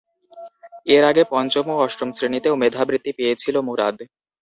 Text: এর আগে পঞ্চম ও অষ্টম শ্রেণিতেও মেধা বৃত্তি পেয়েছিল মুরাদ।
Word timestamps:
এর 0.87 1.03
আগে 1.11 1.23
পঞ্চম 1.31 1.65
ও 1.69 1.85
অষ্টম 1.85 2.09
শ্রেণিতেও 2.13 2.59
মেধা 2.61 2.81
বৃত্তি 2.87 3.11
পেয়েছিল 3.17 3.55
মুরাদ। 3.67 3.97